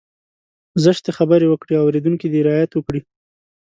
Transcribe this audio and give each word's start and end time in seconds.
زشتې 0.83 1.11
خبرې 1.17 1.45
وکړي 1.49 1.75
اورېدونکی 1.77 2.27
دې 2.33 2.39
رعايت 2.47 2.71
وکړي. 2.73 3.01